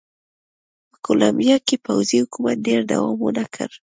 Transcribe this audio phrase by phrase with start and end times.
[0.91, 3.69] په کولمبیا کې پوځي حکومت ډېر دوام ونه کړ.